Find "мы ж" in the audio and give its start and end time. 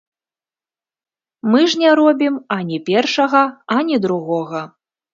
1.51-1.81